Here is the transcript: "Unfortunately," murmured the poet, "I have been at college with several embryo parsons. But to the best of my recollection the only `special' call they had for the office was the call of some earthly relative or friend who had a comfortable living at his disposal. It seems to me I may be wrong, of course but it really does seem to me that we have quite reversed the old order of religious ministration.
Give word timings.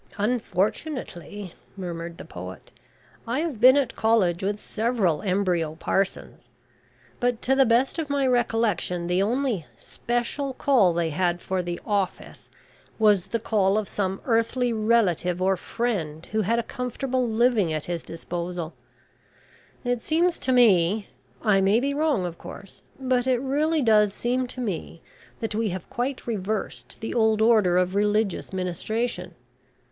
"Unfortunately," 0.17 1.53
murmured 1.77 2.17
the 2.17 2.25
poet, 2.25 2.71
"I 3.27 3.41
have 3.41 3.61
been 3.61 3.77
at 3.77 3.95
college 3.95 4.41
with 4.41 4.59
several 4.59 5.21
embryo 5.21 5.75
parsons. 5.75 6.49
But 7.19 7.39
to 7.43 7.53
the 7.53 7.67
best 7.67 7.99
of 7.99 8.09
my 8.09 8.25
recollection 8.25 9.05
the 9.05 9.21
only 9.21 9.67
`special' 9.77 10.57
call 10.57 10.91
they 10.93 11.11
had 11.11 11.39
for 11.39 11.61
the 11.61 11.79
office 11.85 12.49
was 12.97 13.27
the 13.27 13.39
call 13.39 13.77
of 13.77 13.87
some 13.87 14.21
earthly 14.25 14.73
relative 14.73 15.39
or 15.39 15.55
friend 15.55 16.25
who 16.31 16.41
had 16.41 16.57
a 16.57 16.63
comfortable 16.63 17.29
living 17.29 17.71
at 17.71 17.85
his 17.85 18.01
disposal. 18.01 18.73
It 19.83 20.01
seems 20.01 20.39
to 20.39 20.51
me 20.51 21.09
I 21.43 21.61
may 21.61 21.79
be 21.79 21.93
wrong, 21.93 22.25
of 22.25 22.39
course 22.39 22.81
but 22.99 23.27
it 23.27 23.37
really 23.39 23.83
does 23.83 24.15
seem 24.15 24.47
to 24.47 24.61
me 24.61 25.03
that 25.41 25.53
we 25.53 25.69
have 25.69 25.87
quite 25.91 26.25
reversed 26.25 27.01
the 27.01 27.13
old 27.13 27.39
order 27.39 27.77
of 27.77 27.93
religious 27.93 28.51
ministration. 28.51 29.35